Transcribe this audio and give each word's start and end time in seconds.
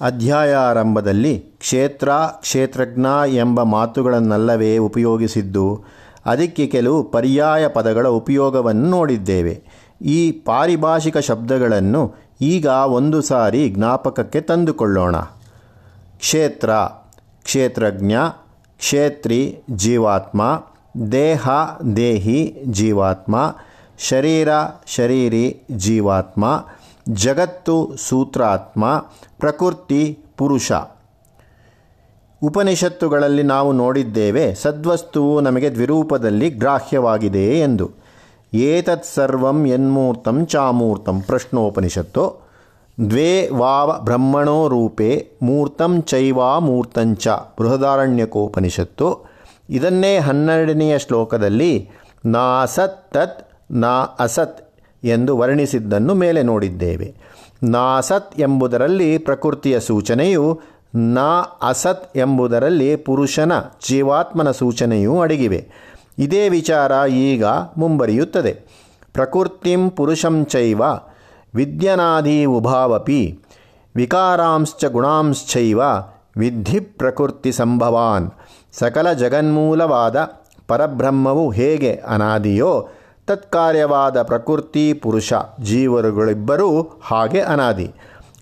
ಅಧ್ಯಾಯಾರಂಭದಲ್ಲಿ 0.00 1.38
ಕ್ಷೇತ್ರ, 1.38 2.08
ಕ್ಷೇತ್ರಜ್ಞ 2.40 3.06
ಎಂಬ 3.28 3.62
ಮಾತುಗಳನ್ನಲ್ಲವೇ 3.62 4.78
ಉಪಯೋಗಿಸಿದ್ದು, 4.78 5.84
ಅದಕ್ಕೆ 6.26 6.66
ಕೆಲವು 6.66 7.10
ಪರ್ಯಾಯ 7.10 7.68
ಪದಗಳ 7.68 8.08
ಉಪಯೋಗವನ್ನು 8.08 8.90
ನೋಡಿದ್ದೇವೆ. 8.90 9.62
ಈ 10.02 10.32
ಪಾರಿಭಾಷಿಕ 10.32 11.18
ಶಬ್ದಗಳನ್ನು 11.18 12.14
ಈಗ 12.40 12.66
ಒಂದು 12.66 13.22
ಸಾರಿ 13.22 13.68
ಜ್ಞಾಪಕಕ್ಕೆ 13.68 14.40
ತಂದುಕೊಳ್ಳೋಣ. 14.40 15.16
ಕ್ಷೇತ್ರ, 16.18 16.70
ಕ್ಷೇತ್ರಜ್ಞ, 17.44 18.14
ಕ್ಷೇತ್ರಿ, 18.78 19.58
ಜೀವಾತ್ಮ, 19.70 20.62
ದೇಹ, 21.12 21.48
ದೇಹಿ, 21.96 22.62
ಜೀವಾತ್ಮ, 22.66 23.56
ಶರೀರ, 23.98 24.48
ಶರೀರಿ, 24.86 25.62
ಜೀವಾತ್ಮ 25.70 26.66
ಜಗತ್ತು 27.08 27.96
ಸೂತ್ರಾತ್ಮ, 27.96 29.04
ಪ್ರಕೃತಿ 29.38 30.18
ಪುರುಷ. 30.36 30.72
ಉಪನಿಷತ್ತುಗಳಲ್ಲಿ 32.42 33.42
ನಾವು 33.42 33.72
ನೋಡಿದ್ದೇವೆ, 33.72 34.54
ಸದ್ವಸ್ತುವು 34.54 35.40
ನಮಗೆ 35.40 35.70
ದ್ವಿರೂಪದಲ್ಲಿ 35.70 36.50
ಗ್ರಾಹ್ಯವಾಗಿದೆ 36.50 37.60
ಎಂದು. 37.60 37.90
ಏತತ್ 38.54 39.14
ಸರ್ವಂ 39.14 39.66
ಯನ್ಮೂರ್ತಂ 39.66 40.46
ಚಾಮೂರ್ತಂ 40.46 41.20
ಪ್ರಶ್ನೋಪನಿಷತ್ತು. 41.20 42.44
ದ್ವೇ 43.10 43.48
ವಾವ 43.48 44.00
ಬ್ರಹ್ಮಣೋ 44.00 44.68
ರೂಪೇ 44.68 45.30
ಮೂರ್ತಂ 45.42 46.02
ಚೈವಾ 46.02 46.58
ಮೂರ್ತಂಚ 46.58 47.28
ಬೃಹದಾರಣ್ಯಕೋಪನಿಷತ್ತು. 47.28 49.28
ಇದನ್ನೇ 49.70 50.18
ಹನ್ನೆರಡನೆಯ 50.18 50.98
ಶ್ಲೋಕದಲ್ಲಿ 50.98 51.88
ನಾ 52.26 52.64
ಸತ್ 52.64 53.12
ತತ್ 53.12 53.48
ನಾ 53.70 54.06
ಅಸತ್ 54.18 54.63
ಎಂದು 55.04 55.38
ವರ್ಣಿಸಿದ್ದನ್ನು 55.38 56.14
ಮೇಲೆ 56.14 56.42
ನೋಡಿದ್ದೇವೆ. 56.42 57.14
ನಾಸತ್ 57.62 58.40
ಎಂಬುದರಲ್ಲಿ 58.40 59.18
ಪ್ರಕೃತಿಯ 59.18 59.80
ಸೂಚನೆಯು, 59.80 60.60
ನಾ 60.94 61.40
ಅಸತ್ 61.62 62.16
ಎಂಬುದರಲ್ಲಿ 62.16 62.96
ಪುರುಷನ 62.96 63.52
ಜೀವಾತ್ಮನ 63.88 64.50
ಸೂಚನೆಯೂ 64.50 65.20
ಅಡಗಿವೆ. 65.20 65.68
ಇದೇ 66.18 66.48
ವಿಚಾರ 66.48 66.92
ಈಗ 67.08 67.44
ಮುಂಬರಿಯುತ್ತದೆ. 67.76 68.52
ಪ್ರಕೃತಿಂ 69.12 69.90
ಪುರುಷಂ 69.90 70.44
ಚೈವ 70.44 70.82
ವಿದ್ಯನಾದಿ 71.54 72.44
ಉಭಾವಪಿ, 72.44 73.40
ವಿಕಾರಾಂಶ್ಚ 73.96 74.84
ಗುಣಾಂಶ್ಚೈವ 74.84 75.80
ವಿಧಿ 76.36 76.80
ಪ್ರಕೃತಿ 76.80 77.52
ಸಂಭವಾನ್, 77.52 78.30
ಸಕಲ 78.72 79.12
ಜಗನ್ಮೂಲವಾದ 79.12 80.16
ಪರಬ್ರಹ್ಮವು 80.68 81.50
ಹೇಗೆ 81.50 81.94
ಅನಾದಿಯೋ 81.94 82.88
ತತ್ಕಾರ್ಯವಾದ 83.26 84.22
ಪ್ರಕೃತಿ, 84.22 84.92
ಪುರುಷ, 84.92 85.32
ಜೀವರುಗಳಿಬ್ಬರೂ 85.62 86.98
ಹಾಗೆ 87.02 87.40
ಅನಾದಿ. 87.40 87.94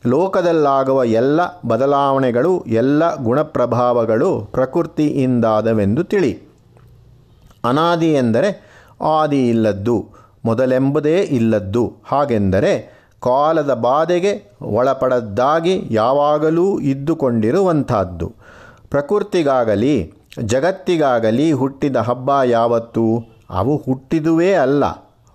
ಲೋಕದಲ್ಲಾಗುವ 0.07 1.05
ಎಲ್ಲ 1.05 1.41
ಬದಲಾವಣೆಗಳು, 1.67 2.65
ಎಲ್ಲ 2.67 3.17
ಗುಣಪ್ರಭಾವಗಳು 3.17 4.41
ಪ್ರಕೃತಿಯಿಂದಾದವೆಂದು 4.41 6.05
ತಿಳಿ. 6.05 6.43
ಅನಾದಿ 7.65 8.15
ಎಂದರೆ 8.15 8.73
ಆದಿ 9.03 9.49
ಇಲ್ಲದ್ದು, 9.49 10.09
ಮೊದಲೆಂಬುದೇ 10.45 11.19
ಇಲ್ಲದ್ದು. 11.19 11.93
ಹಾಗೆಂದರೆ 12.05 13.03
ಕಾಲದ 13.21 13.75
ಬಾಧೆಗೆ 13.75 14.53
ಒಳಪಡದ್ದಾಗಿ 14.63 15.85
ಯಾವಾಗಲೂ 15.91 16.81
ಇದ್ದುಕೊಂಡಿರುವಂಥದ್ದು. 16.81 18.35
ಪ್ರಕೃತಿಗಾಗಲಿ, 18.91 20.15
ಜಗತ್ತಿಗಾಗಲಿ 20.45 21.53
ಹುಟ್ಟಿದ 21.53 21.97
ಹಬ್ಬ 21.97 22.43
ಯಾವತ್ತು? 22.43 23.32
ಅವು 23.53 23.77
ಹುಟ್ಟಿದುವೇ 23.77 24.53
ಅಲ್ಲ, 24.53 24.84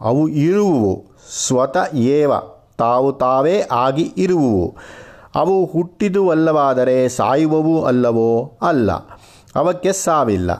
ಅವು 0.01 0.27
ಇರುವುವು. 0.27 1.05
ಸ್ವತಃ 1.47 1.95
ಏವ, 1.95 2.31
ತಾವು 2.77 3.13
ತಾವೇ 3.13 3.61
ಆಗಿ 3.71 4.13
ಇರುವುವು. 4.17 4.75
ಅವು 5.35 5.65
ಹುಟ್ಟಿದುವಲ್ಲವಾದರೆ 5.65 7.09
ಸಾಯುವವು 7.09 7.85
ಅಲ್ಲವೋ? 7.85 8.57
ಅಲ್ಲ. 8.61 8.91
ಅವಕ್ಕೆ 9.55 9.91
ಸಾವಿಲ್ಲ. 9.91 10.51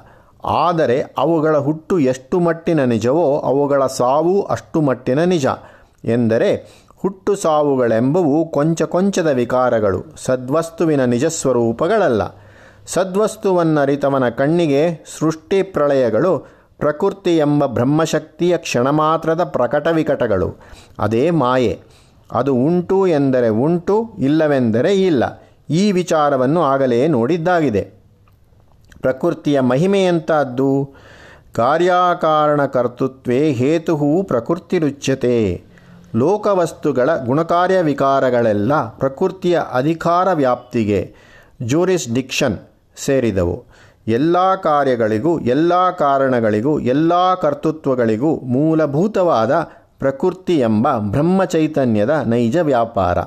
ಆದರೆ 0.46 1.02
ಅವುಗಳ 1.18 1.58
ಹುಟ್ಟು 1.58 2.00
ಎಷ್ಟು 2.00 2.40
ಮಟ್ಟಿನ 2.40 2.84
ನಿಜವೋ, 2.84 3.40
ಅವುಗಳ 3.40 3.86
ಸಾವು 3.86 4.42
ಅಷ್ಟು 4.42 4.82
ಮಟ್ಟಿನ 4.82 5.24
ನಿಜ. 5.24 5.46
ಎಂದರೆ 6.06 6.56
ಹುಟ್ಟು 7.02 7.36
ಸಾವುಗಳೆಂಬವು 7.36 8.52
ಕೊಂಚ 8.52 8.82
ಕೊಂಚದ 8.82 9.28
ವಿಕಾರಗಳು, 9.28 10.04
ಸದ್ವಸ್ತುವಿನ 10.26 11.06
ನಿಜ 11.06 11.26
ಸ್ವರೂಪಗಳಲ್ಲ. 11.26 12.22
ಸದ್ವಸ್ತುವನ್ನರಿತವನ 12.88 14.30
ಕಣ್ಣಿಗೆ 14.30 15.06
ಸೃಷ್ಟಿ 15.20 15.64
ಪ್ರಳಯಗಳು 15.64 16.57
ಪ್ರಕೃತಿ 16.78 17.38
ಎಂಬ 17.38 17.66
ಬ್ರಹ್ಮಶಕ್ತಿಯ 17.66 18.58
ಕ್ಷಣಮಾತ್ರದ 18.58 19.44
ಪ್ರಕಟ 19.44 19.88
ವಿಕಟಗಳು. 19.88 20.56
ಅದೇ 21.00 21.30
ಮಾಯೆ. 21.30 21.80
ಅದು 22.32 22.54
ಉಂಟು 22.56 23.08
ಎಂದರೆ 23.08 23.50
ಉಂಟು, 23.50 24.10
ಇಲ್ಲವೆಂದರೆ 24.20 24.96
ಇಲ್ಲ. 25.02 25.48
ಈ 25.70 25.92
ವಿಚಾರವನ್ನು 25.92 26.64
ಆಗಲೇ 26.64 27.08
ನೋಡಿದ್ದಾಗಿದೆ. 27.08 27.98
ಪ್ರಕೃತಿಯ 29.02 29.60
ಮಹಿಮೆಯಂತಹದ್ದು 29.60 30.94
ಕಾರ್ಯಕಾರಣ 31.56 32.66
ಕರ್ತೃತ್ವೇ 32.66 33.52
ಹೇತು 33.52 34.24
ಪ್ರಕೃತಿರುಚ್ಯತೆ 34.24 35.64
ಲೋಕವಸ್ತುಗಳ 36.16 37.18
ಗುಣಕಾರ್ಯ 37.18 37.82
ವಿಕಾರಗಳೆಲ್ಲ 37.82 38.98
ಪ್ರಕೃತಿಯ 38.98 39.60
ಅಧಿಕಾರ 39.74 40.34
ವ್ಯಾಪ್ತಿಗೆ 40.34 41.16
ಜೂರಿಸ್ಡಿಕ್ಷನ್ 41.62 42.58
ಸೇರಿದವು. 42.98 43.67
ಎಲ್ಲ 44.08 44.56
ಕಾರ್ಯಗಳಿಗೂ, 44.56 45.40
ಎಲ್ಲ 45.40 45.90
ಕಾರಣಗಳಿಗೂ, 45.92 46.80
ಎಲ್ಲ 46.80 47.36
ಕರ್ತೃತ್ವಗಳಿಗೂ 47.36 48.36
ಮೂಲಭೂತವಾದ 48.36 49.52
ಪ್ರಕೃತಿ 50.00 50.60
ಎಂಬ 50.60 50.88
ಬ್ರಹ್ಮಚೈತನ್ಯದ 50.98 52.24
ನೈಜ 52.26 52.58
ವ್ಯಾಪಾರ. 52.58 53.18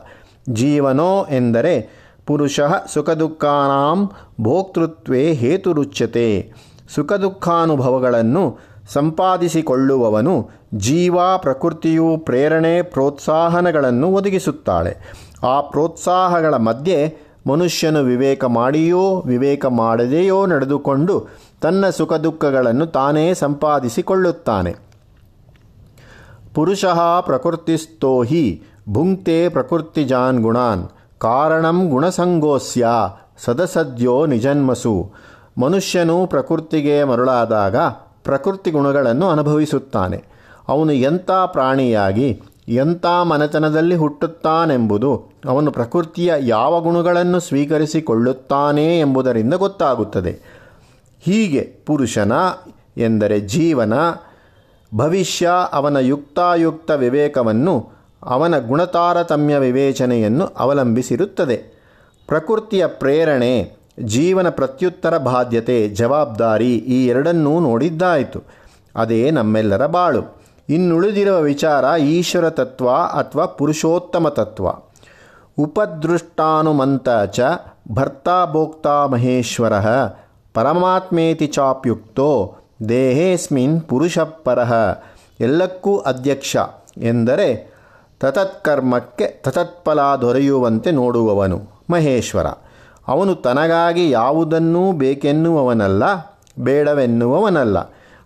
ಜೀವನೋ 0.50 1.26
ಎಂದರೆ 1.30 2.00
ಪುರುಷ 2.26 2.60
ಸುಖದುಃಖಾನಾಂ 2.94 4.10
ಭೋಕ್ತೃತ್ವೇ 4.40 5.32
ಹೇತುರುಚ್ಯತೆ 5.32 6.52
ಸುಖದುಃಖಾನುಭವಗಳನ್ನು 6.94 8.58
ಸಂಪಾದಿಸಿಕೊಳ್ಳುವವನು 8.92 10.50
ಜೀವ 10.74 11.18
ಪ್ರಕೃತಿಯು 11.38 12.16
ಪ್ರೇರಣೆ 12.18 12.82
ಪ್ರೋತ್ಸಾಹನಗಳನ್ನು 12.82 14.08
ಒದಗಿಸುತ್ತಾಳೆ. 14.08 14.96
ಆ 15.46 15.60
ಪ್ರೋತ್ಸಾಹಗಳ 15.60 16.54
ಮಧ್ಯೆ 16.54 17.29
ಮನುಷ್ಯನು 17.46 18.00
ವಿವೇಕ 18.00 18.44
ಮಾಡಿಯೋ, 18.44 19.22
ವಿವೇಕ 19.26 19.66
ಮಾಡದೆಯೋ 19.66 20.46
ನಡೆದುಕೊಂಡು 20.46 21.28
ತನ್ನ 21.60 21.90
ಸುಖ 21.90 22.12
ದುಃಖಗಳನ್ನು 22.12 22.86
ತಾನೇ 22.86 23.34
ಸಂಪಾದಿಸಿಕೊಳ್ಳುತ್ತಾನೆ. 23.34 24.76
ಪುರುಷ 26.54 26.84
ಪ್ರಕೃತಿಸ್ಥೋ 27.20 28.22
ಹಿ, 28.22 28.62
ಭುಂಕ್ತೆ 28.88 29.48
ಪ್ರಕೃತಿಜಾನ್ 29.48 30.42
ಗುಣಾನ್, 30.42 30.88
ಕಾರಣಂ 31.18 31.88
ಗುಣಸಂಗೋಸ್ಯ, 31.88 32.86
ಸದಸದ್ಯೋ 33.44 34.26
ನಿಜನ್ಮಸು. 34.26 35.10
ಮನುಷ್ಯನು 35.58 36.26
ಪ್ರಕೃತಿಗೆ 36.26 37.04
ಮರುಳಾದಾಗ 37.04 37.76
ಪ್ರಕೃತಿ 38.24 38.70
ಗುಣಗಳನ್ನು 38.70 39.28
ಅನುಭವಿಸುತ್ತಾನೆ. 39.28 40.24
ಅವನು 40.68 40.92
ಎಂಥ 40.92 41.30
ಪ್ರಾಣಿಯಾಗಿ, 41.30 42.42
ಎಂಥ 42.68 43.06
ಮನೆತನದಲ್ಲಿ 43.06 43.94
ಹುಟ್ಟುತ್ತಾನೆಂಬುದು 43.94 45.29
ಅವನು 45.48 45.72
ಪ್ರಕೃತಿಯ 45.72 46.32
ಯಾವ 46.38 46.80
ಗುಣಗಳನ್ನು 46.80 47.40
ಸ್ವೀಕರಿಸಿಕೊಳ್ಳುತ್ತಾನೆ 47.40 49.00
ಎಂಬುದರಿಂದ 49.00 49.54
ಗೊತ್ತಾಗುತ್ತದೆ. 49.54 50.60
ಹೀಗೆ 51.20 51.82
ಪುರುಷನ 51.86 52.32
ಎಂದರೆ 52.96 53.40
ಜೀವನ, 53.40 53.92
ಭವಿಷ್ಯ, 54.96 55.50
ಅವನ 55.72 55.96
ಯುಕ್ತಾಯುಕ್ತ 55.96 56.90
ವಿವೇಕವನ್ನು, 56.90 57.88
ಅವನ 58.22 58.58
ಗುಣತಾರತಮ್ಯ 58.58 59.58
ವಿವೇಚನೆಯನ್ನು 59.58 60.46
ಅವಲಂಬಿಸಿರುತ್ತದೆ. 60.46 61.80
ಪ್ರಕೃತಿಯ 62.26 62.86
ಪ್ರೇರಣೆ, 62.86 63.76
ಜೀವನ 64.04 64.48
ಪ್ರತ್ಯುತ್ತರ 64.48 65.18
ಬಾಧ್ಯತೆ, 65.18 65.88
ಜವಾಬ್ದಾರಿ 65.88 66.76
ಈ 66.76 67.06
ಎರಡನ್ನೂ 67.06 67.60
ನೋಡಿದ್ದಾಯಿತು. 67.60 68.42
ಅದೇ 68.96 69.30
ನಮ್ಮೆಲ್ಲರ 69.30 69.86
ಬಾಳು. 69.86 70.42
ಇನ್ನುಳಿದಿರುವ 70.68 71.40
ವಿಚಾರ 71.40 72.00
ಈಶ್ವರ 72.00 72.50
ತತ್ವ 72.50 72.90
ಅಥವಾ 72.90 73.46
ಪುರುಷೋತ್ತಮ 73.46 74.28
ತತ್ವ. 74.28 74.68
ಉಪದೃಷ್ಟಾನುಮಂತ 75.60 77.08
ಚ 77.08 77.40
ಭರ್ತಾ 77.92 78.44
ಭೋಕ್ತಾ 78.52 79.06
ಮಹೇಶ್ವರ 79.06 79.72
ಪರಮಾತ್ಮೇತಿ 80.54 81.46
ಚಾಪ್ಯುಕ್ತೋ 81.46 82.56
ದೇಹೇಸ್ಮಿನ್ 82.88 83.80
ಪುರುಷಪರಃ 83.82 84.72
ಎಲ್ಲಕ್ಕೂ 85.40 85.98
ಅಧ್ಯಕ್ಷ 85.98 86.56
ಎಂದರೆ 86.96 87.48
ತತತ್ಕರ್ಮಕ್ಕೆ 88.20 89.26
ತತತ್ಫಲ 89.26 90.00
ದೊರೆಯುವಂತೆ 90.00 90.90
ನೋಡುವವನು 90.90 91.58
ಮಹೇಶ್ವರ. 91.90 92.46
ಅವನು 93.08 93.34
ತನಗಾಗಿ 93.34 94.10
ಯಾವುದನ್ನೂ 94.10 94.92
ಬೇಕೆನ್ನುವವನಲ್ಲ, 94.92 96.02
ಬೇಡವೆನ್ನುವವನಲ್ಲ. 96.60 97.78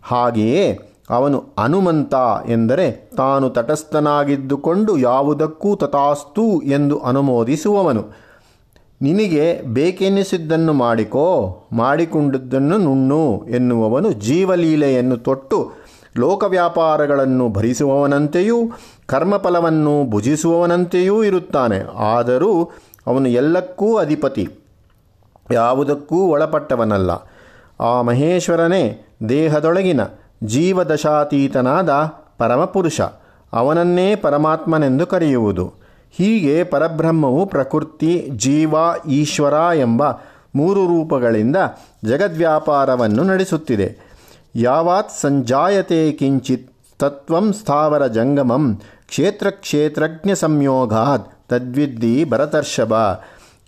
ಹಾಗೆಯೇ 0.03 0.65
ಅವನು 1.11 1.45
ಹನುಮಂತ 1.59 2.15
ಎಂದರೆ 2.49 3.11
ತಾನು 3.17 3.51
ತಟಸ್ಥನಾಗಿದ್ದುಕೊಂಡು 3.51 4.99
ಯಾವುದಕ್ಕೂ 4.99 5.77
ತಥಾಸ್ತು 5.77 6.63
ಎಂದು 6.63 6.99
ಅನುಮೋದಿಸುವವನು. 6.99 8.25
ನಿನಗೆ 9.03 9.63
ಬೇಕೆನಿಸಿದ್ದನ್ನು 9.63 10.73
ಮಾಡಿಕೋ, 10.73 11.57
ಮಾಡಿಕೊಂಡಿದ್ದನ್ನು 11.73 12.79
ನುಣ್ಣು 12.79 13.45
ಎನ್ನುವವನು 13.49 14.13
ಜೀವಲೀಲೆಯನ್ನು 14.13 15.17
ತೊಟ್ಟು, 15.17 15.73
ಲೋಕವ್ಯಾಪಾರಗಳನ್ನು 16.17 17.49
ಭರಿಸುವವನಂತೆಯೂ, 17.49 18.57
ಕರ್ಮಫಲವನ್ನು 19.07 20.11
ಭುಜಿಸುವವನಂತೆಯೂ 20.11 21.25
ಇರುತ್ತಾನೆ. 21.25 21.79
ಆದರೂ 21.97 22.71
ಅವನು 23.07 23.29
ಎಲ್ಲಕ್ಕೂ 23.29 23.97
ಅಧಿಪತಿ, 23.97 24.49
ಯಾವುದಕ್ಕೂ 25.53 26.17
ಒಳಪಟ್ಟವನಲ್ಲ. 26.17 27.11
ಆ 27.81 28.03
ಮಹೇಶ್ವರನೇ 28.03 29.07
ದೇಹದೊಳಗಿನ 29.29 30.01
ಜೀವದಶಾತೀತನಾದ 30.43 31.91
ಪರಮಪುರುಷ, 32.39 33.01
ಅವನನ್ನೇ 33.53 34.17
ಪರಮಾತ್ಮನೆಂದು 34.17 35.07
ಕರೆಯುವುದು. 35.07 35.73
ಹೀಗೆ 36.19 36.65
ಪರಬ್ರಹ್ಮವು 36.65 37.47
ಪ್ರಕೃತಿ, 37.47 38.31
ಜೀವ, 38.37 38.75
ಈಶ್ವರ 39.09 39.55
ಎಂಬ 39.77 40.11
ಮೂರು 40.57 40.87
ರೂಪಗಳಿಂದ 40.87 41.57
ಜಗದ್ವ್ಯಾಪಾರವನ್ನು 42.05 43.23
ನಡೆಸುತ್ತಿದೆ. 43.23 44.15
ಯಾವಾತ್ 44.57 45.11
ಸಂಜಾಯತೆ 45.21 46.13
ಕಿಂಚಿತ್ 46.13 46.73
ತತ್ವಂ 46.99 47.53
ಸ್ಥಾವರ 47.53 48.07
ಜಂಗಮಂ 48.07 48.81
ಕ್ಷೇತ್ರ 49.09 49.51
ಕ್ಷೇತ್ರಜ್ಞ 49.51 50.33
ಸಂಯೋಗಾತ್ 50.35 51.49
ತದ್ವಿದ್ದಿ 51.49 52.25
ಭರತರ್ಷಭ. 52.25 52.93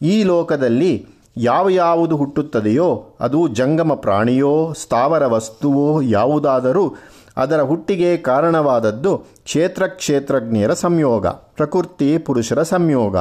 ಈ 0.03 0.23
ಲೋಕದಲ್ಲಿ 0.23 1.07
ಯಾವ 1.37 1.69
ಯಾವುದು 1.69 2.17
ಹುಟ್ಟುತ್ತದೆಯೋ 2.17 3.17
ಅದು 3.21 3.49
ಜಂಗಮ 3.49 3.95
ಪ್ರಾಣಿಯೋ 3.95 4.73
ಸ್ಥಾವರ 4.73 5.27
ವಸ್ತುವೋ 5.27 6.01
ಯಾವುದಾದರೂ 6.01 6.95
ಅದರ 7.37 7.63
ಹುಟ್ಟಿಗೆ 7.63 8.17
ಕಾರಣವಾದದ್ದು 8.17 9.19
ಕ್ಷೇತ್ರ 9.19 9.87
ಕ್ಷೇತ್ರಜ್ಞರ 9.87 10.73
ಸಂಯೋಗ, 10.73 11.27
ಪ್ರಕೃತಿ 11.27 12.19
ಪುರುಷರ 12.19 12.63
ಸಂಯೋಗ, 12.63 13.17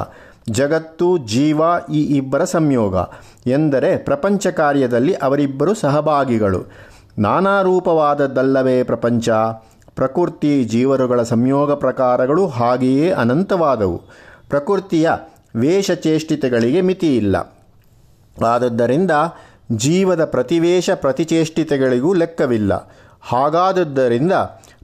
ಜಗತ್ತು 0.49 1.17
ಜೀವ 1.17 1.61
ಈ 1.93 2.03
ಇಬ್ಬರ 2.03 2.43
ಸಂಯೋಗ 2.43 2.95
ಎಂದರೆ 3.47 3.97
ಪ್ರಪಂಚ 3.97 4.47
ಕಾರ್ಯದಲ್ಲಿ 4.47 5.13
ಅವರಿಬ್ಬರು 5.13 5.73
ಸಹಭಾಗಿಗಳು. 5.73 6.71
ನಾನಾ 7.19 7.61
ರೂಪವಾದದ್ದಲ್ಲವೇ 7.61 8.83
ಪ್ರಪಂಚ, 8.83 9.29
ಪ್ರಕೃತಿ 9.95 10.63
ಜೀವರುಗಳ 10.63 11.21
ಸಂಯೋಗ 11.21 11.73
ಪ್ರಕಾರಗಳು 11.73 12.47
ಹಾಗೆಯೇ 12.47 13.11
ಅನಂತವಾದವು. 13.11 14.01
ಪ್ರಕೃತಿಯ 14.49 15.11
ವೇಷಚೇಷ್ಟಿತೆಗಳಿಗೆ 15.55 16.81
ಮಿತಿಯಿಲ್ಲ. 16.81 17.54
ಆದದ್ದರಿಂದ 18.43 19.11
ಜೀವದ 19.71 20.25
ಪ್ರತಿವೇಶ 20.25 20.89
ಪ್ರತಿಚೇಷ್ಟಿತೆಗಳಿಗೂ 20.95 22.13
ಲೆಕ್ಕವಿಲ್ಲ. 22.13 22.91
ಹಾಗಾದದ್ದರಿಂದ 23.21 24.31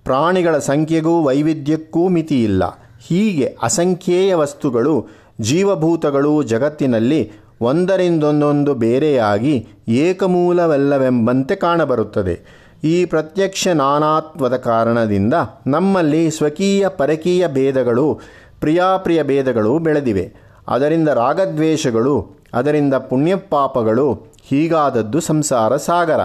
ಪ್ರಾಣಿಗಳ 0.04 0.58
ಸಂಖ್ಯೆಗೂ 0.58 1.24
ವೈವಿಧ್ಯಕ್ಕೂ 1.24 2.08
ಮಿತಿಯಿಲ್ಲ. 2.08 2.64
ಹೀಗೆ 3.08 3.58
ಅಸಂಖ್ಯೇಯ 3.64 4.36
ವಸ್ತುಗಳು, 4.36 5.08
ಜೀವಭೂತಗಳು 5.42 6.44
ಜಗತ್ತಿನಲ್ಲಿ 6.44 7.32
ಒಂದರಿಂದೊಂದೊಂದು 7.62 8.74
ಬೇರೆಯಾಗಿ 8.74 9.68
ಏಕಮೂಲವಲ್ಲವೆಂಬಂತೆ 9.88 11.56
ಕಾಣಬರುತ್ತದೆ. 11.56 12.62
ಈ 12.84 13.06
ಪ್ರತ್ಯಕ್ಷ 13.06 13.68
ನಾನಾತ್ವದ 13.68 14.58
ಕಾರಣದಿಂದ 14.58 15.34
ನಮ್ಮಲ್ಲಿ 15.68 16.32
ಸ್ವಕೀಯ 16.32 16.88
ಪರಕೀಯ 16.88 17.48
ಭೇದಗಳು, 17.48 18.20
ಪ್ರಿಯಾಪ್ರಿಯ 18.60 19.24
ಭೇದಗಳು 19.24 19.80
ಬೆಳೆದಿವೆ. 19.80 20.34
ಅದರಿಂದ 20.68 21.10
ರಾಗದ್ವೇಷಗಳು 21.10 22.41
ಅದರಿಂದ 22.54 22.94
ಪುಣ್ಯಪಾಪಗಳು 22.94 24.14
ಹೀಗಾದದ್ದು 24.50 25.20
ಸಂಸಾರ 25.20 25.76
ಸಾಗರ. 25.78 26.20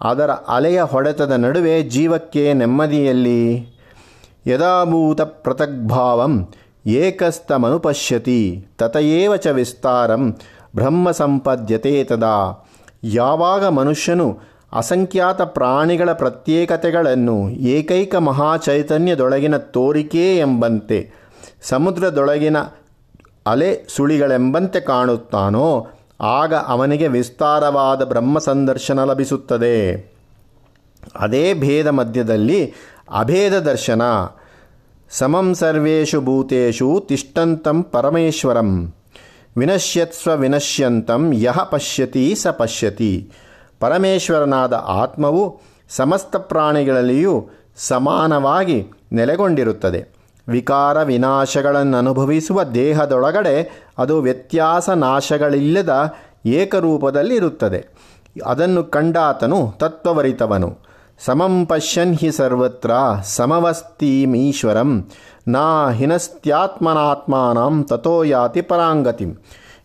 ಅದರ 0.00 0.30
ಅಲೆಯ 0.30 0.82
ಹೊಡೆತದ 0.82 1.32
ನಡುವೆ 1.32 1.82
ಜೀವಕ್ಕೆ 1.82 2.52
ನೆಮ್ಮದಿಯಲ್ಲಿ 2.52 3.74
ಯದಾಭೂತ 4.46 5.20
ಪೃಥಗ್ಭಾವಂ 5.20 6.48
ಏಕಸ್ತಮನುಪಶ್ಯತಿ 6.86 8.66
ತತಯೇವ 8.78 9.36
ಚ 9.36 9.46
ವಿಸ್ತಾರಂ 9.46 10.34
ಬ್ರಹ್ಮ 10.76 11.10
ಸಂಪದ್ಯತೆ 11.10 12.04
ತದಾ. 12.04 12.68
ಯಾವಾಗ 13.04 13.66
ಮನುಷ್ಯನು 13.66 14.38
ಅಸಂಖ್ಯಾತ 14.72 15.42
ಪ್ರಾಣಿಗಳ 15.42 16.12
ಪ್ರತ್ಯೇಕತೆಗಳನ್ನು 16.12 17.50
ಏಕೈಕ 17.50 18.14
ಮಹಾಚೈತನ್ಯದೊಳಗಿನ 18.14 19.56
ತೋರಿಕೆ 19.56 20.38
ಎಂಬಂತೆ 20.38 21.10
ಸಮುದ್ರದೊಳಗಿನ 21.62 22.56
ಅಲೆ 23.46 23.84
ಸುಳಿಗಳೆಂಬಂತೆ 23.88 24.80
ಕಾಣುತ್ತಾನೋ, 24.80 25.86
ಆಗ 26.20 26.54
ಅವನಿಗೆ 26.54 27.08
ವಿಸ್ತಾರವಾದ 27.08 28.04
ಬ್ರಹ್ಮ 28.04 28.38
ಸಂದರ್ಶನ 28.38 29.04
ಲಭಿಸುತ್ತದೆ. 29.04 30.14
ಅದೇ 31.14 31.54
ಭೇದ 31.54 31.86
ಮಧ್ಯದಲ್ಲಿ 31.86 32.72
ಅಭೇದ 33.14 33.58
ದರ್ಶನ. 33.58 34.02
ಸಮಂ 35.10 35.54
ಸರ್ವೇಷು 35.54 36.20
ಭೂತೇಷು 36.20 37.04
ತಿಷ್ಟಂತಂ 37.08 37.82
ಪರಮೇಶ್ವರಂ. 37.82 38.94
ವಿನಶ್ಯತ್ಸ್ವ 39.56 40.36
ವಿನಶ್ಯಂತಂ, 40.36 41.32
ಯಹ 41.34 41.58
ಪಶ್ಯತಿ 41.58 42.34
ಸ 42.34 42.46
ಪಶ್ಯತಿ. 42.46 43.32
ಪರಮೇಶ್ವರನಾದ 43.80 44.72
ಆತ್ಮವು 44.72 45.60
ಸಮಸ್ತ 45.88 46.36
ಪ್ರಾಣಿಗಳಲ್ಲಿಯೂ 46.36 47.50
ಸಮಾನವಾಗಿ 47.76 48.86
ನೆಲೆಗೊಂಡಿರುತ್ತದೆ. 49.12 50.23
ವಿಕಾರ 50.48 51.02
ವಿನಾಶಗಳನ್ನು 51.02 51.96
ಅನುಭವಿಸುವ 51.96 52.64
ದೇಹದೊಳಗಡೆ 52.64 53.84
ಅದು 53.98 54.20
ವ್ಯತ್ಯಾಸ 54.20 54.90
ನಾಶಗಳಿಲ್ಲದ 54.90 56.14
ಏಕರೂಪದಲ್ಲಿರುತ್ತದೆ. 56.46 57.86
ಅದನ್ನು 58.46 58.84
ಕಂಡಾತನು 58.84 59.72
ತತ್ವವರಿತವನು. 59.76 60.78
ಸಮಂ 61.24 61.66
ಪಶ್ಯನ್ 61.66 62.18
ಹಿ 62.18 62.30
ಸರ್ವತ್ರ 62.30 62.90
ಸಮವಸ್ತೀಮೀಶ್ವರಂ. 63.22 65.08
ನಾ 65.48 65.90
ಹಿನಸ್ತ್ಯಾತ್ಮನಾತ್ಮಾನಂ 65.90 67.84
ತಥೋಯಾತಿ 67.84 68.60
ಪರಾಂಗತಿಂ. 68.60 69.34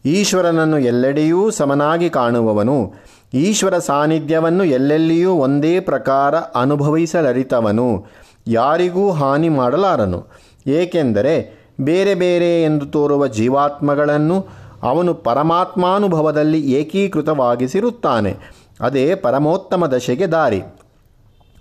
ಈಶ್ವರನನ್ನು 0.05 0.79
ಎಲ್ಲೆಡೆಯೂ 0.79 1.49
ಸಮನಾಗಿ 1.49 2.09
ಕಾಣುವವನು. 2.09 2.93
ಈಶ್ವರ 3.33 3.77
ಸಾನ್ನಿಧ್ಯವನ್ನು 3.77 4.63
ಎಲ್ಲೆಲ್ಲಿಯೂ 4.63 5.33
ಒಂದೇ 5.33 5.79
ಪ್ರಕಾರ 5.79 6.35
ಅನುಭವಿಸಲರಿತವನು. 6.35 8.05
ಯಾರಿಗೂ 8.47 9.11
ಹಾನಿ 9.11 9.49
ಮಾಡಲಾರನು. 9.49 10.27
ಏಕೆಂದರೆ 10.69 11.59
ಬೇರೆ 11.81 12.15
ಬೇರೆ 12.15 12.63
ಎಂದು 12.63 12.85
ತೋರುವ 12.85 13.27
ಜೀವಾತ್ಮಗಳನ್ನು 13.27 14.47
ಅವನು 14.83 15.13
ಪರಮಾತ್ಮಾನುಭವದಲ್ಲಿ 15.13 16.71
ಏಕೀಕೃತವಾಗಿಸಿರುತ್ತಾನೆ. 16.71 18.37
ಅದೇ 18.81 19.15
ಪರಮೋತ್ತಮ 19.15 19.85
ದಶೆಗೆ 19.85 20.27
ದಾರಿ. 20.27 20.61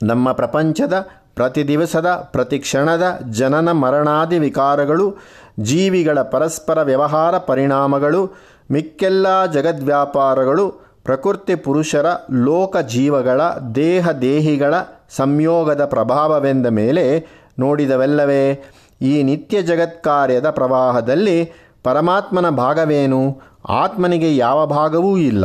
ನಮ್ಮ 0.02 0.32
ಪ್ರಪಂಚದ, 0.32 1.06
ಪ್ರತಿ 1.34 1.68
ದಿವಸದ, 1.68 2.28
ಪ್ರತಿ 2.32 2.58
ಕ್ಷಣದ 2.58 3.18
ಜನನ 3.30 3.72
ಮರಣಾದಿ 3.72 4.38
ವಿಕಾರಗಳು, 4.38 5.16
ಜೀವಿಗಳ 5.60 6.22
ಪರಸ್ಪರ 6.22 6.82
ವ್ಯವಹಾರ 6.82 7.38
ಪರಿಣಾಮಗಳು, 7.38 8.30
ಮಿಕ್ಕೆಲ್ಲ 8.70 9.46
ಜಗದ್ವ್ಯಾಪಾರಗಳು, 9.46 10.68
ಪ್ರಕೃತಿ 11.04 11.54
ಪುರುಷರ, 11.54 12.06
ಲೋಕ 12.30 12.76
ಜೀವಗಳ, 12.76 13.40
ದೇಹ 13.74 14.10
ದೇಹಿಗಳ 14.10 14.74
ಸಂಯೋಗದ 15.10 15.84
ಪ್ರಭಾವವೆಂದ 15.84 16.66
ಮೇಲೆ 16.66 17.26
ನೋಡಿದವೆಲ್ಲವೇ? 17.58 18.70
ಈ 19.02 19.22
ನಿತ್ಯ 19.22 19.62
ಜಗತ್ಕಾರ್ಯದ 19.62 20.50
ಪ್ರವಾಹದಲ್ಲಿ 20.50 21.52
ಪರಮಾತ್ಮನ 21.84 22.48
ಭಾಗವೇನು? 22.48 23.40
ಆತ್ಮನಿಗೆ 23.68 24.36
ಯಾವ 24.36 24.66
ಭಾಗವೂ 24.66 25.18
ಇಲ್ಲ. 25.18 25.44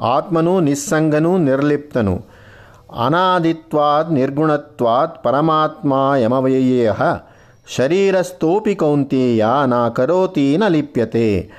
ಆತ್ಮನು 0.00 0.60
ನಿಸ್ಸಂಗನೂ 0.60 1.38
ನಿರ್ಲಿಪ್ತನು. 1.38 2.24
ಅನಾದಿತ್ವಾತ್ 3.04 4.12
ನಿರ್ಗುಣತ್ವಾತ್ 4.12 5.24
ಪರಮಾತ್ಮ 5.24 6.12
ಯಮವಯೇಹ. 6.16 7.02
ಶರೀರಸ್ಥೋಪಿ 7.66 8.74
ಕೌಂತೇಯ 8.74 9.46
ನ 9.66 9.88
ಕರೋತಿ 9.88 10.56
ನ 10.56 10.62
ಲಿಪ್ಯತೆ. 10.68 11.50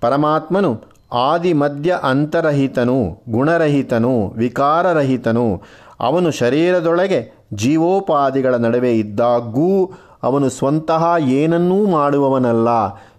ಪರಮಾತ್ಮನು 0.00 0.82
ಆದಿ 1.12 1.52
ಮಧ್ಯ 1.52 1.98
ಅಂತರಹಿತನು, 2.02 3.22
ಗುಣರಹಿತನು, 3.30 4.28
ವಿಕಾರರಹಿತನು. 4.36 5.62
ಅವನು 6.00 6.30
ಶರೀರದೊಳಗೆ 6.30 7.46
ಜೀವೋಪಾದಿಗಳ 7.54 8.54
ನಡುವೆ 8.54 8.98
ಇದ್ದಾಗೂ 8.98 9.92
ಅವನು 10.22 10.48
ಸ್ವಂತಹ 10.50 11.14
ಏನನ್ನೂ 11.20 11.86
ಮಾಡುವವನಲ್ಲ, 11.86 12.68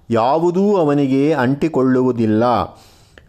ಯಾವುದೂ 0.09 0.75
ಅವನಿಗೆ 0.75 1.33
ಅಂಟಿಕೊಳ್ಳುವುದಿಲ್ಲ. 1.33 2.43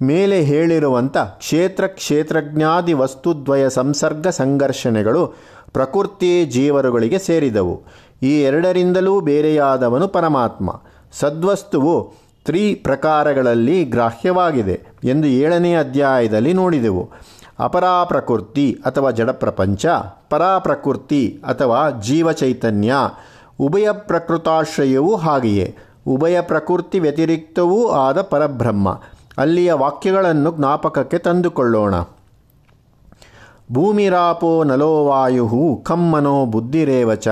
ಮೇಲೆ 0.03 0.43
ಹೇಳಿರುವಂಥ 0.43 1.17
ಕ್ಷೇತ್ರ 1.17 1.87
ಕ್ಷೇತ್ರಜ್ಞಾದಿ 1.87 2.93
ವಸ್ತುದ್ವಯ 2.93 3.69
ಸಂಸರ್ಗ 3.69 4.29
ಸಂಘರ್ಷಣೆಗಳು 4.29 5.27
ಪ್ರಕೃತಿ 5.73 6.47
ಜೀವರುಗಳಿಗೆ 6.47 7.19
ಸೇರಿದವು. 7.19 7.83
ಈ 8.23 8.33
ಎರಡರಿಂದಲೂ 8.43 9.21
ಬೇರೆಯಾದವನು 9.21 10.09
ಪರಮಾತ್ಮ. 10.09 10.81
ಸದ್ವಸ್ತುವು 11.13 11.95
ತ್ರಿ 12.45 12.75
ಪ್ರಕಾರಗಳಲ್ಲಿ 12.75 13.85
ಗ್ರಾಹ್ಯವಾಗಿದೆ 13.85 14.81
ಎಂದು 15.05 15.27
ಏಳನೇ 15.27 15.75
ಅಧ್ಯಾಯದಲ್ಲಿ 15.75 16.53
ನೋಡಿದೆವು. 16.53 17.11
ಅಪರಾಪ್ರಕೃತಿ 17.59 18.67
ಅಥವಾ 18.85 19.11
ಜಡಪ್ರಪಂಚ, 19.11 19.87
ಪರಾಪ್ರಕೃತಿ 20.31 21.41
ಅಥವಾ 21.45 22.01
ಜೀವಚೈತನ್ಯ 22.01 22.93
ಉಭಯ 23.59 23.89
ಪ್ರಕೃತಾಶ್ರಯವೂ 23.93 25.17
ಹಾಗೆಯೇ. 25.17 25.77
ಉಭಯ 26.07 26.41
ಪ್ರಕೃತಿ 26.41 26.99
ವ್ಯತಿರಿಕ್ತವೂ 26.99 27.89
ಆದ 27.89 28.23
ಪರಬ್ರಹ್ಮ. 28.23 29.01
ಅಲ್ಲಿಯ 29.39 29.73
ವಾಕ್ಯಗಳನ್ನು 29.73 30.53
ಜ್ಞಾಪಕಕ್ಕೆ 30.57 31.19
ತಂದುಕೊಳ್ಳೋಣ. 31.19 31.95
ಭೂಮಿರಾಪೋ 33.73 34.65
ನಲೋ 34.65 35.05
ವಾಯು 35.05 35.83
ಖಮ್ಮನೋ 35.85 36.47
ಬುದ್ಧಿರೇವಚ 36.47 37.29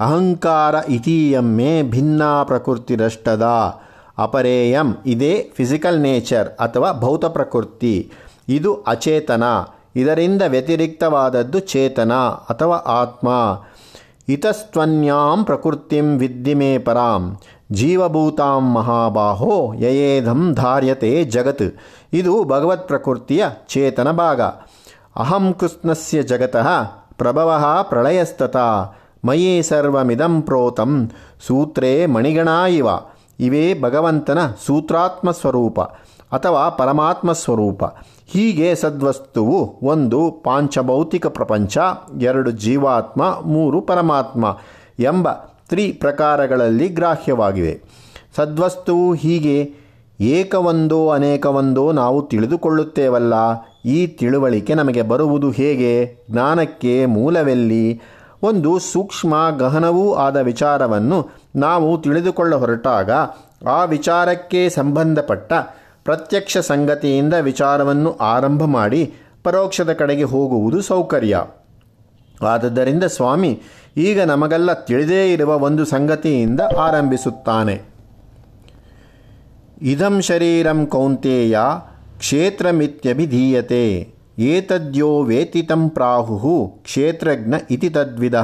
ಅಹಂಕಾರ 0.00 0.74
ಇತೀಯಮ್ಮೆ 0.88 1.82
ಭಿನ್ನ 1.82 2.22
ಪ್ರಕೃತಿರಷ್ಟದ. 2.42 3.42
ಅಪರೇಯಂ 4.18 4.96
ಇದೇ 5.06 5.50
ಫಿಸಿಕಲ್ 5.54 6.00
ನೇಚರ್ 6.00 6.48
ಅಥವಾ 6.48 6.92
ಭೌತ 6.92 7.24
ಪ್ರಕೃತಿ. 7.24 8.12
ಇದು 8.48 8.74
ಅಚೇತನ. 8.86 9.42
ಇದರಿಂದ 9.96 10.42
ವ್ಯತಿರಿಕ್ತವಾದದ್ದು 10.48 11.58
ಚೇತನ 11.58 12.12
ಅಥವಾ 12.28 12.76
ಆತ್ಮ. 12.76 13.28
ಇತಸ್ತ್ವನ್ಯಾಂ 14.28 15.44
ಪ್ರಕೃತಿಂ 15.44 16.18
ವಿದ್ಧಿ 16.18 16.54
ಮೇ 16.54 16.78
ಪರಾಂ. 16.78 17.38
ಜೀವಭೂತಾಂ 17.72 18.72
ಮಹಾಬಾಹೋ 18.72 19.74
ಯಯೇಧಂ 19.74 20.54
ಧಾರ್ಯತೆ 20.54 21.24
ಜಗತ್. 21.24 21.76
ಇದು 22.12 22.44
ಭಗವತ್ 22.44 22.88
ಪ್ರಕೃತಿಯ 22.88 23.44
ಚೇತನ 23.68 24.10
ಭಾಗ. 24.10 24.40
ಅಹಂ 25.16 25.54
ಕೃಷ್ಣಸ್ಯ 25.60 26.22
ಜಗತಃ 26.22 26.68
ಪ್ರಭವ 27.18 27.78
ಪ್ರಳಯಸ್ತತ 27.82 28.56
ಮಯೇ 29.24 29.62
ಸರ್ವಮಿದಂ 29.62 30.42
ಪ್ರೋತಂ. 30.42 31.10
ಸೂತ್ರೇ 31.46 32.06
ಮಣಿಗಣಾ 32.06 32.66
ಇವ 32.66 32.88
ಇವೇ 33.40 33.80
ಭಗವಂತನ 33.80 34.38
ಸೂತ್ರಾತ್ಮ 34.66 35.30
ಸ್ವರೂಪ 35.30 35.80
ಅಥವಾ 36.32 36.68
ಪರಮಾತ್ಮ 36.68 37.32
ಸ್ವರೂಪ. 37.32 37.84
ಹೀಗೆ 38.26 38.74
ಸದ್ವಸ್ತುವು 38.74 39.78
ಒಂದು 39.82 40.30
ಪಾಂಚಭೌತಿಕ 40.44 41.26
ಪ್ರಪಂಚ, 41.26 41.78
ಎರಡು 42.20 42.50
ಜೀವಾತ್ಮ, 42.50 43.40
ಮೂರು 43.42 43.80
ಪರಮಾತ್ಮ 43.80 44.58
ಎಂಬ 44.98 45.28
ತ್ರಿ 45.68 45.92
ಪ್ರಕಾರಗಳಲ್ಲಿ 45.92 46.88
ಗ್ರಾಹ್ಯವಾಗಿವೆ. 46.88 47.82
ಸದ್ವಸ್ತುವು 48.36 49.14
ಹೀಗೆ 49.14 49.74
ಏಕವೊಂದೋ 50.20 51.08
ಅನೇಕವೊಂದೋ 51.08 51.92
ನಾವು 51.92 52.22
ತಿಳಿದುಕೊಳ್ಳುತ್ತೇವಲ್ಲ. 52.22 53.34
ಈ 53.84 54.06
ತಿಳುವಳಿಕೆ 54.06 54.74
ನಮಗೆ 54.74 55.02
ಬರುವುದು 55.02 55.50
ಹೇಗೆ? 55.50 56.26
ಜ್ಞಾನಕ್ಕೆ 56.30 57.06
ಮೂಲವೆಲ್ಲಿ? 57.06 58.00
ಒಂದು 58.42 58.78
ಸೂಕ್ಷ್ಮ 58.78 59.50
ಗಹನವೂ 59.58 60.14
ಆದ 60.14 60.36
ವಿಚಾರವನ್ನು 60.36 61.28
ನಾವು 61.56 61.98
ತಿಳಿದುಕೊಳ್ಳ 61.98 62.54
ಹೊರಟಾಗ 62.54 63.10
ಆ 63.68 63.84
ವಿಚಾರಕ್ಕೆ 63.84 64.68
ಸಂಬಂಧಪಟ್ಟ 64.68 65.52
ಪ್ರತ್ಯಕ್ಷ 66.08 66.58
ಸಂಗತಿಯಿಂದ 66.58 67.34
ವಿಚಾರವನ್ನು 67.40 68.10
ಆರಂಭ 68.16 68.64
ಮಾಡಿ 68.64 69.00
ಪರೋಕ್ಷದ 69.44 69.92
ಕಡೆಗೆ 69.92 70.22
ಹೋಗುವುದು 70.22 70.82
ಸೌಕರ್ಯ. 70.82 71.34
ಆದದ್ದರಿಂದ 72.42 73.04
ಸ್ವಾಮಿ, 73.04 73.50
ಈಗ 73.96 74.20
ನಮಗೆಲ್ಲ 74.22 74.72
ತಿಳಿದೇ 74.72 75.32
ಇರುವ 75.32 75.58
ಒಂದು 75.58 75.84
ಸಂಗತಿಯಿಂದ 75.84 76.60
ಆರಂಭಿಸುತ್ತಾನೆ. 76.78 77.76
ಇದಂ 79.82 80.20
ಶರೀರಂ 80.20 80.86
ಕೌಂತೆಯ 80.86 81.58
ಕ್ಷೇತ್ರಮಿತ್ಯಭಿಧೀಯತೆ, 82.18 83.84
ಏತದ್ಯೋ 84.38 85.22
ವೇತಿತಂ 85.22 85.88
ಪ್ರಾಹು 85.88 86.80
ಕ್ಷೇತ್ರಜ್ಞ 86.82 87.54
ಇತಿ 87.70 87.90
ತದ್ವಿಧ 87.90 88.34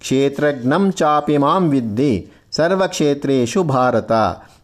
ಕ್ಷೇತ್ರಜ್ಞಂ 0.00 0.92
ಚಾಪಿ 0.92 1.38
ಮಾಂ 1.38 1.70
ವಿದ್ಧಿ 1.70 2.12
ಸರ್ವಕ್ಷೇತ್ರೇಷು 2.52 3.62
ಭಾರತ 3.62 4.12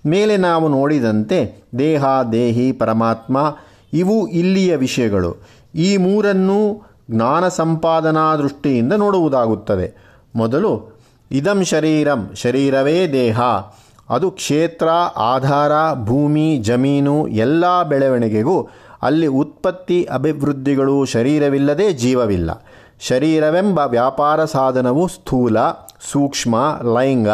ಮೇಲೆ 0.07 0.37
ನಾವು 0.37 0.69
ನೋಡಿದಂತೆ 0.69 1.65
ದೇಹ, 1.79 2.05
ದೇಹಿ, 2.33 2.73
ಪರಮಾತ್ಮ 2.73 3.57
ಇವು 3.93 4.29
ಇಲ್ಲಿಯ 4.29 4.77
ವಿಷಯಗಳು. 4.77 5.37
ಈ 5.75 5.97
ಮೂರನ್ನು 5.97 6.83
ಜ್ಞಾನ 7.11 7.49
ಸಂಪಾದನಾ 7.49 8.37
ದೃಷ್ಟಿಯಿಂದ 8.37 8.93
ನೋಡುವುದಾಗುತ್ತದೆ. 8.93 10.19
ಮೊದಲು 10.37 11.01
ಇದಂ 11.33 11.65
ಶರೀರಂ, 11.65 12.31
ಶರೀರವೇ 12.35 13.09
ದೇಹ. 13.13 13.41
ಅದು 14.11 14.31
ಕ್ಷೇತ್ರ, 14.31 14.89
ಆಧಾರ, 15.17 15.95
ಭೂಮಿ, 16.05 16.59
ಜಮೀನು 16.59 17.29
ಎಲ್ಲ 17.29 17.83
ಬೆಳವಣಿಗೆಗೂ 17.83 18.69
ಅಲ್ಲಿ 19.03 19.27
ಉತ್ಪತ್ತಿ, 19.27 20.05
ಅಭಿವೃದ್ಧಿಗಳು 20.05 21.05
ಶರೀರವಿಲ್ಲದೆ 21.05 21.93
ಜೀವವಿಲ್ಲ. 21.93 22.65
ಶರೀರವೆಂಬ 23.01 23.79
ವ್ಯಾಪಾರ 23.79 24.45
ಸಾಧನವು 24.45 25.09
ಸ್ಥೂಲ, 25.09 25.61
ಸೂಕ್ಷ್ಮ, 26.13 26.81
ಲೈಂಗ 26.83 27.29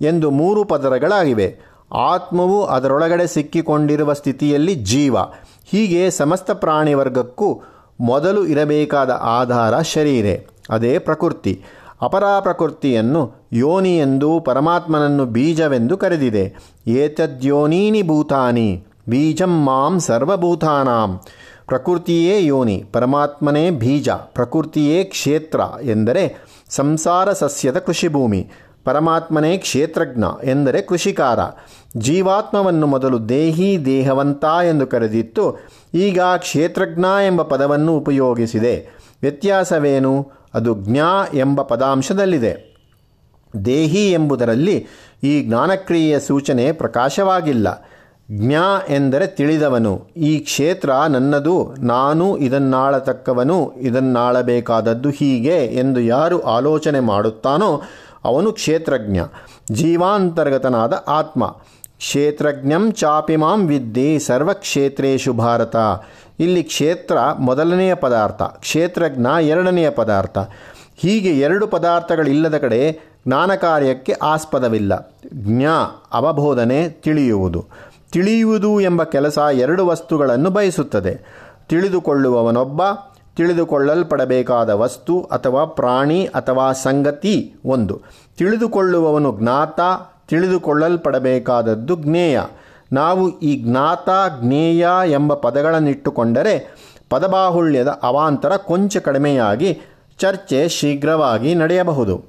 ಎಂದು 0.00 0.30
ಮೂರು 0.30 0.64
ಪದರಗಳಾಗಿವೆ. 0.64 1.67
ಆತ್ಮವು 1.94 2.64
ಅದರೊಳಗಡೆ 2.64 3.26
ಸಿಕ್ಕಿಕೊಂಡಿರುವ 3.26 4.12
ಸ್ಥಿತಿಯಲ್ಲಿ 4.12 4.74
ಜೀವ. 4.74 5.16
ಹೀಗೆ 5.64 6.10
ಸಮಸ್ತ 6.10 6.50
ಪ್ರಾಣಿ 6.50 6.94
ವರ್ಗಕ್ಕೂ 6.94 7.62
ಮೊದಲು 8.00 8.46
ಇರಬೇಕಾದ 8.46 9.10
ಆಧಾರ 9.10 9.80
ಶರೀರೆ. 9.80 10.46
ಅದೇ 10.70 10.98
ಪ್ರಕೃತಿ. 10.98 11.64
ಅಪರಾ 12.02 12.40
ಪ್ರಕೃತಿಯನ್ನು 12.40 13.32
ಯೋನಿ 13.52 13.98
ಎಂದು 13.98 14.40
ಪರಮಾತ್ಮನನ್ನು 14.40 15.26
ಬೀಜವೆಂದು 15.26 15.96
ಕರೆದಿದೆ. 15.96 16.74
ಏತದ್ಯೋನೀನಿ 16.86 18.02
ಭೂತಾನಿ. 18.02 18.84
ಬೀಜಂ 19.08 19.64
ಮಾಂ 19.64 20.00
ಸರ್ವಭೂತಾನಾಂ. 20.00 21.20
ಪ್ರಕೃತಿಯೇ 21.66 22.44
ಯೋನಿ, 22.44 22.84
ಪರಮಾತ್ಮನೇ 22.92 23.70
ಬೀಜ, 23.70 24.08
ಪ್ರಕೃತಿಯೇ 24.08 25.04
ಕ್ಷೇತ್ರ 25.04 25.60
ಎಂದರೆ 25.82 26.36
ಸಂಸಾರ 26.70 27.32
ಸಸ್ಯದ 27.32 27.78
ಕೃಷಿಭೂಮಿ. 27.78 28.50
ಪರಮಾತ್ಮನೇ 28.84 29.58
ಕ್ಷೇತ್ರಜ್ಞ 29.58 30.24
ಎಂದರೆ 30.44 30.82
ಕೃಷಿಕಾರ. 30.82 31.38
ಜೀವಾತ್ಮವನ್ನು 31.96 32.86
ಮೊದಲು 32.86 33.28
ದೇಹಿ 33.28 33.84
ದೇಹವಂತ 33.84 34.44
ಎಂದು 34.44 34.86
ಕರೆದಿತ್ತು, 34.86 35.58
ಈಗ 35.94 36.20
ಕ್ಷೇತ್ರಜ್ಞ 36.20 37.04
ಎಂಬ 37.26 37.42
ಪದವನ್ನು 37.42 37.96
ಉಪಯೋಗಿಸಿದೆ. 37.96 38.98
ವ್ಯತ್ಯಾಸವೇನು? 39.22 40.32
ಅದು 40.54 40.74
ಜ್ಞಾ 40.74 41.26
ಎಂಬ 41.34 41.62
ಪದಾಂಶದಲ್ಲಿದೆ. 41.62 42.68
ದೇಹಿ 43.64 44.12
ಎಂಬುದರಲ್ಲಿ 44.12 44.86
ಈ 45.22 45.42
ಜ್ಞಾನಕ್ರಿಯೆಯ 45.42 46.20
ಸೂಚನೆ 46.20 46.72
ಪ್ರಕಾಶವಾಗಿಲ್ಲ. 46.72 47.88
ಜ್ಞಾ 48.30 48.82
ಎಂದರೆ 48.88 49.26
ತಿಳಿದವನು. 49.26 50.06
ಈ 50.16 50.38
ಕ್ಷೇತ್ರ 50.38 50.90
ನನ್ನದು, 51.08 51.74
ನಾನು 51.78 52.36
ಇದನ್ನಾಳತಕ್ಕವನು, 52.36 53.72
ಇದನ್ನಾಳಬೇಕಾದದ್ದು 53.80 55.10
ಹೀಗೆ 55.10 55.64
ಎಂದು 55.64 56.00
ಯಾರು 56.00 56.42
ಆಲೋಚನೆ 56.42 57.00
ಮಾಡುತ್ತಾನೋ 57.00 57.82
ಅವನು 58.28 58.52
ಕ್ಷೇತ್ರಜ್ಞ, 58.52 59.20
ಜೀವಾಂತರ್ಗತನಾದ 59.72 61.04
ಆತ್ಮ. 61.08 61.56
ಕ್ಷೇತ್ರಜ್ಞಂ 61.98 62.92
ಚಾಪಿ 62.92 63.36
ಮಾಂ 63.36 63.66
ವಿದ್ಯೆ 63.66 64.18
ಸರ್ವಕ್ಷೇತ್ರೇಶು 64.18 65.32
ಭಾರತ. 65.32 65.76
ಇಲ್ಲಿ 66.40 66.62
ಕ್ಷೇತ್ರ 66.62 67.18
ಮೊದಲನೆಯ 67.38 67.94
ಪದಾರ್ಥ, 67.94 68.42
ಕ್ಷೇತ್ರಜ್ಞ 68.42 69.26
ಎರಡನೆಯ 69.42 69.90
ಪದಾರ್ಥ. 69.90 70.38
ಹೀಗೆ 70.96 71.30
ಎರಡು 71.40 71.66
ಪದಾರ್ಥಗಳಿಲ್ಲದ 71.66 72.58
ಕಡೆ 72.58 72.80
ಜ್ಞಾನ 73.26 73.54
ಕಾರ್ಯಕ್ಕೆ 73.54 74.12
ಆಸ್ಪದವಿಲ್ಲ. 74.22 74.92
ಜ್ಞಾ, 75.34 75.76
ಅವಬೋಧನೆ, 76.12 76.88
ತಿಳಿಯುವುದು. 76.88 77.66
ತಿಳಿಯುವುದು 78.12 78.80
ಎಂಬ 78.80 79.02
ಕೆಲಸ 79.04 79.38
ಎರಡು 79.52 79.86
ವಸ್ತುಗಳನ್ನು 79.86 80.50
ಬಯಸುತ್ತದೆ. 80.50 81.14
ತಿಳಿದುಕೊಳ್ಳುವವನೊಬ್ಬ 81.68 82.82
ತಿಳಿದುಕೊಳ್ಳಲ್ಪಡಬೇಕಾದ 83.38 84.70
ವಸ್ತು 84.70 85.20
ಅಥವಾ 85.20 85.64
ಪ್ರಾಣಿ 85.64 86.26
ಅಥವಾ 86.26 86.72
ಸಂಗತಿ 86.72 87.54
ಒಂದು. 87.64 88.00
ತಿಳಿದುಕೊಳ್ಳುವವನು 88.38 89.36
ಜ್ಞಾತ, 89.40 89.80
ತಿಳಿದುಕೊಳ್ಳಲ್ಪಡಬೇಕಾದದ್ದು 90.28 91.96
ಜ್ಞೇಯ. 91.96 92.40
ನಾವು 92.92 93.38
ಈ 93.38 93.62
ಜ್ಞಾತ, 93.62 94.08
ಜ್ಞೇಯ 94.40 94.88
ಎಂಬ 95.06 95.34
ಪದಗಳನ್ನಿಟ್ಟುಕೊಂಡರೆ 95.34 96.74
ಪದಬಾಹುಳ್ಯದ 97.10 97.98
ಅವಾಂತರ 98.02 98.56
ಕೊಂಚ 98.56 98.96
ಕಡಿಮೆಯಾಗಿ 98.96 99.80
ಚರ್ಚೆ 100.18 100.68
ಶೀಘ್ರವಾಗಿ 100.68 101.54
ನಡೆಯಬಹುದು. 101.54 102.24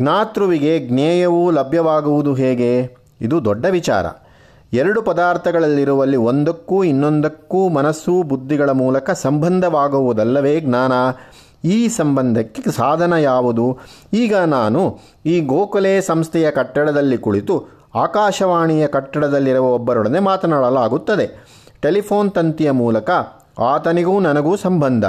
ಜ್ಞಾತೃವಿಗೆ 0.00 0.88
ಜ್ಞೇಯವು 0.88 1.50
ಲಭ್ಯವಾಗುವುದು 1.50 2.34
ಹೇಗೆ? 2.34 2.96
ಇದು 3.20 3.44
ದೊಡ್ಡ 3.44 3.66
ವಿಚಾರ. 3.70 4.06
ಎರಡು 4.72 5.02
ಪದಾರ್ಥಗಳಲ್ಲಿರುವಲ್ಲಿ 5.02 6.16
ಒಂದಕ್ಕೂ 6.16 6.84
ಇನ್ನೊಂದಕ್ಕೂ 6.84 7.68
ಮನಸ್ಸು 7.68 8.22
ಬುದ್ಧಿಗಳ 8.22 8.70
ಮೂಲಕ 8.70 9.10
ಸಂಬಂಧವಾಗುವುದಲ್ಲವೇ 9.10 10.60
ಜ್ಞಾನ? 10.60 10.92
ಈ 11.64 11.88
ಸಂಬಂಧಕ್ಕೆ 11.88 12.70
ಸಾಧನ 12.70 13.12
ಯಾವುದು? 13.12 13.78
ಈಗ 14.12 14.36
ನಾನು 14.36 14.98
ಈ 15.26 15.40
ಗೋಖಲೆ 15.40 16.00
ಸಂಸ್ಥೆಯ 16.00 16.50
ಕಟ್ಟಡದಲ್ಲಿ 16.50 17.18
ಕುಳಿತು 17.18 17.66
ಆಕಾಶವಾಣಿಯ 17.94 18.86
ಕಟ್ಟಡದಲ್ಲಿರುವ 18.86 19.74
ಒಬ್ಬರೊಡನೆ 19.74 20.18
ಮಾತನಾಡಲಾಗುತ್ತದೆ. 20.18 21.44
ಟೆಲಿಫೋನ್ 21.82 22.30
ತಂತಿಯ 22.30 22.70
ಮೂಲಕ 22.70 23.10
ಆತನಿಗೂ 23.58 24.20
ನನಗೂ 24.20 24.56
ಸಂಬಂಧ. 24.56 25.04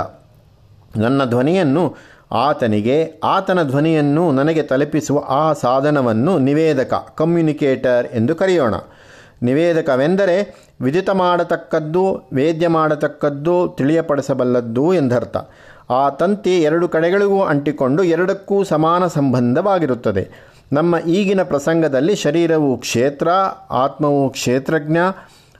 ನನ್ನ 0.97 1.25
ಧ್ವನಿಯನ್ನು 1.25 1.95
ಆತನಿಗೆ, 2.31 3.21
ಆತನ 3.23 3.63
ಧ್ವನಿಯನ್ನು 3.63 4.31
ನನಗೆ 4.31 4.61
ತಲುಪಿಸುವ 4.61 5.23
ಆ 5.27 5.53
ಸಾಧನವನ್ನು 5.53 6.39
ನಿವೇದಕ, 6.39 7.13
ಕಮ್ಯುನಿಕೇಟರ್ 7.15 8.07
ಎಂದು 8.07 8.35
ಕರೆಯೋಣ. 8.35 8.73
ನಿವೇದಕವೆಂದರೆ 9.43 10.67
ವಿದಿತ 10.81 11.09
ಮಾಡತಕ್ಕದ್ದು, 11.09 12.29
ವೇದ್ಯ 12.33 12.67
ಮಾಡತಕ್ಕದ್ದು 12.67 13.75
ತಿಳಿಯಪಡಿಸಬಲ್ಲದ್ದು 13.77 14.93
ಎಂದರ್ಥ. 14.93 15.37
ಆ 15.89 16.09
ತಂತಿ 16.09 16.61
ಎರಡು 16.61 16.87
ಕಡೆಗಳಿಗೂ 16.87 17.41
ಅಂಟಿಕೊಂಡು 17.41 18.03
ಎರಡಕ್ಕೂ 18.03 18.63
ಸಮಾನ 18.63 19.07
ಸಂಬಂಧವಾಗಿರುತ್ತದೆ. 19.07 20.49
ನಮ್ಮ 20.73 20.97
ಈಗಿನ 20.97 21.43
ಪ್ರಸಂಗದಲ್ಲಿ 21.43 22.15
ಶರೀರವು 22.15 22.77
ಕ್ಷೇತ್ರ, 22.77 23.27
ಆತ್ಮವು 23.71 24.29
ಕ್ಷೇತ್ರಜ್ಞ, 24.29 24.97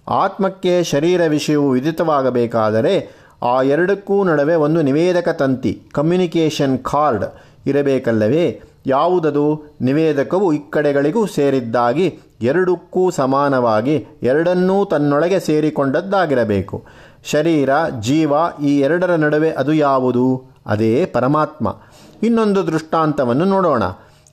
ಆತ್ಮಕ್ಕೆ 0.08 0.84
ಶರೀರ 0.84 1.26
ವಿಷಯವು 1.28 1.70
ವಿದಿತವಾಗಬೇಕಾದರೆ 1.70 3.10
ಆ 3.44 3.62
ಎರಡಕ್ಕೂ 3.62 4.24
ನಡುವೆ 4.24 4.56
ಒಂದು 4.56 4.82
ನಿವೇದಕ 4.82 5.30
ತಂತಿ 5.30 5.82
ಕಮ್ಯುನಿಕೇಷನ್ 5.92 6.80
ಕಾರ್ಡ್ 6.80 7.26
ಇರಬೇಕಲ್ಲವೇ? 7.66 8.62
ಯಾವುದದು? 8.86 9.78
ನಿವೇದಕವು 9.82 10.54
ಇಕ್ಕಡೆಗಳಿಗೂ 10.54 11.26
ಸೇರಿದ್ದಾಗಿ 11.26 12.20
ಎರಡಕ್ಕೂ 12.42 13.10
ಸಮಾನವಾಗಿ 13.10 14.06
ಎರಡನ್ನೂ 14.24 14.86
ತನ್ನೊಳಗೆ 14.86 15.40
ಸೇರಿಕೊಂಡದ್ದಾಗಿರಬೇಕು. 15.40 16.86
ಶರೀರ, 17.24 17.70
ಜೀವ 18.00 18.34
ಈ 18.64 18.80
ಎರಡರ 18.80 19.16
ನಡುವೆ 19.16 19.52
ಅದು 19.52 19.74
ಯಾವುದು? 19.74 20.44
ಅದೇ 20.66 21.06
ಪರಮಾತ್ಮ. 21.06 21.76
ಇನ್ನೊಂದು 22.24 22.68
ದೃಷ್ಟಾಂತವನ್ನು 22.68 23.46
ನೋಡೋಣ. 23.46 23.84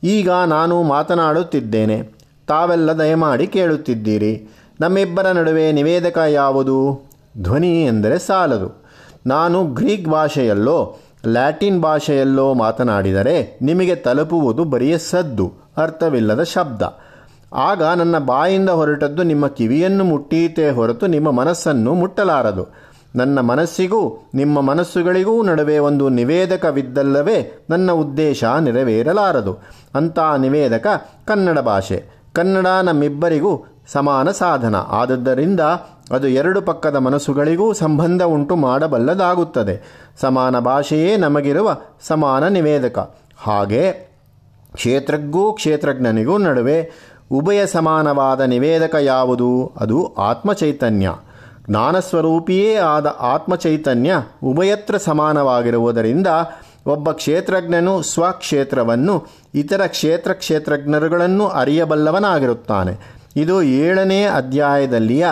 ಈಗ 0.05 0.31
ನಾನು 0.31 0.83
ಮಾತನಾಡುತ್ತಿದ್ದೇನೆ. 0.83 2.03
ತಾವೆಲ್ಲ 2.49 2.93
ದಯಮಾಡಿ 2.93 3.47
ಕೇಳುತ್ತಿದ್ದೀರಿ. 3.47 4.49
ನಮ್ಮಿಬ್ಬರ 4.81 5.27
ನಡುವೆ 5.31 5.73
ನಿವೇದಕ 5.73 6.19
ಯಾವುದು? 6.19 7.07
ಧ್ವನಿ 7.43 7.85
ಎಂದರೆ 7.85 8.19
ಸಾಲದು. 8.19 8.85
ನಾನು 9.27 9.65
ಗ್ರೀಕ್ 9.65 10.09
ಭಾಷೆಯಲ್ಲೋ 10.09 10.99
ಲ್ಯಾಟಿನ್ 11.27 11.81
ಭಾಷೆಯಲ್ಲೋ 11.81 12.55
ಮಾತನಾಡಿದರೆ 12.55 13.59
ನಿಮಗೆ 13.63 13.95
ತಲುಪುವುದು 13.95 14.65
ಬರಿಯ 14.65 14.99
ಸದ್ದು, 14.99 15.53
ಅರ್ಥವಿಲ್ಲದ 15.77 16.43
ಶಬ್ದ. 16.43 16.83
ಆಗ 17.55 17.83
ನನ್ನ 17.83 18.19
ಬಾಯಿಂದ 18.19 18.71
ಹೊರಟದ್ದು 18.71 19.23
ನಿಮ್ಮ 19.23 19.47
ಕಿವಿಯನ್ನು 19.47 20.05
ಮುಟ್ಟೀತೇ 20.05 20.71
ಹೊರತು 20.71 21.07
ನಿಮ್ಮ 21.07 21.31
ಮನಸ್ಸನ್ನು 21.31 21.95
ಮುಟ್ಟಲಾರದು. 21.95 22.67
ನನ್ನ 23.17 23.41
ಮನಸ್ಸಿಗೂ, 23.41 24.31
ನಿಮ್ಮ 24.35 24.61
ಮನಸ್ಸುಗಳಿಗೂ 24.61 25.43
ನಡುವೆ 25.43 25.79
ಒಂದು 25.79 26.09
ನಿವೇದಕವಿದ್ದಲ್ಲವೇ 26.09 27.67
ನನ್ನ 27.71 27.93
ಉದ್ದೇಶ 27.93 28.45
ನೆರವೇರಲಾರದು. 28.45 29.59
ಅಂಥ 29.95 30.19
ನಿವೇದಕ 30.39 30.87
ಕನ್ನಡ 31.27 31.59
ಭಾಷೆ. 31.59 32.05
ಕನ್ನಡ 32.33 32.67
ನಮ್ಮಿಬ್ಬರಿಗೂ 32.67 33.65
ಸಮಾನ 33.93 34.31
ಸಾಧನ. 34.31 34.75
ಆದದ್ದರಿಂದ 34.77 35.61
ಅದು 36.11 36.29
ಎರಡು 36.29 36.63
ಪಕ್ಕದ 36.63 36.97
ಮನಸ್ಸುಗಳಿಗೂ 36.97 37.73
ಸಂಬಂಧ 37.73 38.23
ಉಂಟು 38.23 38.57
ಮಾಡಬಲ್ಲದಾಗುತ್ತದೆ. 38.57 40.07
ಸಮಾನ 40.21 40.59
ಭಾಷೆಯೇ 40.59 41.17
ನಮಗಿರುವ 41.17 41.77
ಸಮಾನ 42.01 42.49
ನಿವೇದಕ. 42.49 43.17
ಹಾಗೆ 43.39 43.93
ಕ್ಷೇತ್ರಜ್ಞೂ 44.75 45.53
ಕ್ಷೇತ್ರಜ್ಞನಿಗೂ 45.53 46.39
ನಡುವೆ 46.39 46.93
ಉಭಯ 47.31 47.67
ಸಮಾನವಾದ 47.67 48.41
ನಿವೇದಕ 48.41 48.97
ಯಾವುದು? 49.01 49.73
ಅದು 49.81 50.15
ಆತ್ಮಚೈತನ್ಯ. 50.15 51.13
ಜ್ಞಾನಸ್ವರೂಪಿಯೇ 51.71 52.77
ಆದ 52.77 53.17
ಆತ್ಮಚೈತನ್ಯ 53.21 54.15
ಉಭಯತ್ರ 54.45 54.97
ಸಮಾನವಾಗಿರುವುದರಿಂದ 54.97 56.27
ಒಬ್ಬ 56.87 57.11
ಕ್ಷೇತ್ರಜ್ಞನು 57.11 58.03
ಸ್ವಕ್ಷೇತ್ರವನ್ನು 58.03 59.27
ಇತರ 59.55 59.87
ಕ್ಷೇತ್ರ 59.87 60.33
ಕ್ಷೇತ್ರಜ್ಞರುಗಳನ್ನು 60.33 61.47
ಅರಿಯಬಲ್ಲವನಾಗಿರುತ್ತಾನೆ. 61.47 63.17
ಇದು 63.37 63.63
ಏಳನೇ 63.63 64.25
ಅಧ್ಯಾಯದಲ್ಲಿಯ 64.25 65.27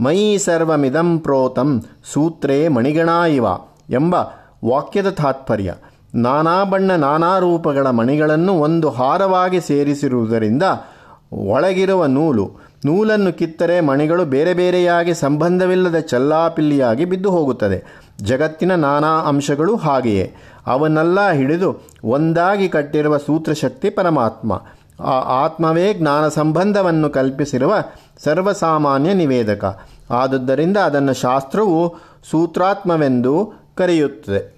ಮೈ 0.00 0.38
ಸರ್ವಮಿದಂ 0.38 1.18
ಪ್ರೋತಂ 1.18 1.82
ಸೂತ್ರೇ 2.12 2.68
ಮಣಿಗಣ 2.68 3.08
ಇವ 3.08 3.46
ಎಂಬ 3.90 4.16
ವಾಕ್ಯದ 4.64 5.10
ತಾತ್ಪರ್ಯ. 5.10 5.74
ನಾನಾ 6.14 6.64
ಬಣ್ಣ 6.64 6.92
ನಾನಾ 6.92 7.38
ರೂಪಗಳ 7.38 7.90
ಮಣಿಗಳನ್ನು 7.90 8.52
ಒಂದು 8.52 8.90
ಹಾರವಾಗಿ 8.90 9.60
ಸೇರಿಸಿರುವುದರಿಂದ 9.60 10.62
ಒಳಗಿರುವ 11.32 12.06
ನೂಲು. 12.06 12.50
ನೂಲನ್ನು 12.84 13.32
ಕಿತ್ತರೆ 13.32 13.80
ಮಣಿಗಳು 13.80 14.24
ಬೇರೆ 14.24 14.54
ಬೇರೆಯಾಗಿ 14.54 15.14
ಸಂಬಂಧವಿಲ್ಲದ 15.14 15.98
ಚಲ್ಲಾಪಿಲ್ಲಿಯಾಗಿ 15.98 17.04
ಬಿದ್ದು 17.04 17.30
ಹೋಗುತ್ತದೆ. 17.30 17.84
ಜಗತ್ತಿನ 18.22 18.74
ನಾನಾ 18.74 19.08
ಅಂಶಗಳು 19.08 19.76
ಹಾಗೆಯೇ. 19.76 20.34
ಅವನ್ನೆಲ್ಲ 20.66 21.30
ಹಿಡಿದು 21.30 21.88
ಒಂದಾಗಿ 22.04 22.68
ಕಟ್ಟಿರುವ 22.68 23.16
ಸೂತ್ರಶಕ್ತಿ 23.16 23.90
ಪರಮಾತ್ಮ. 23.90 24.62
ಆ 25.00 25.44
ಆತ್ಮವೇ 25.44 25.94
ಜ್ಞಾನ 25.94 26.28
ಸಂಬಂಧವನ್ನು 26.28 27.10
ಕಲ್ಪಿಸಿರುವ 27.10 27.74
ಸರ್ವಸಾಮಾನ್ಯ 28.24 29.14
ನಿವೇದಕ. 29.14 29.78
ಆದುದರಿಂದ 30.10 30.76
ಅದನ್ನು 30.76 31.14
ಶಾಸ್ತ್ರವು 31.14 31.94
ಸೂತ್ರಾತ್ಮವೆಂದು 32.30 33.52
ಕರೆಯುತ್ತದೆ. 33.76 34.55